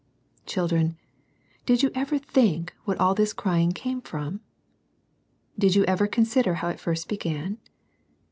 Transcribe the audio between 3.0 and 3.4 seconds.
this